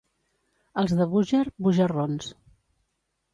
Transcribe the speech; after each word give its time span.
Els 0.83 0.95
de 1.01 1.07
Búger, 1.11 1.41
bugerrons. 1.67 2.31